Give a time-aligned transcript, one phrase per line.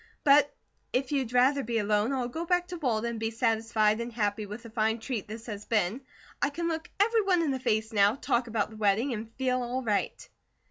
[0.23, 0.51] But
[0.91, 4.47] if you'd rather be alone, I'll go back to Walden and be satisfied and happy
[4.47, 6.01] with the fine treat this has been.
[6.41, 9.83] I can look everyone in the face now, talk about the wedding, and feel all
[9.83, 10.27] right."